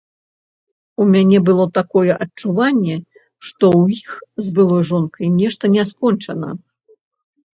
У 1.03 1.05
мяне 1.15 1.39
было 1.49 1.65
такое 1.79 2.13
адчуванне, 2.25 2.95
што 3.49 3.65
ў 3.81 4.01
іх 4.03 4.09
з 4.47 4.53
былой 4.55 4.81
жонкай 4.93 5.27
нешта 5.39 5.63
не 5.75 5.83
скончана. 5.93 6.49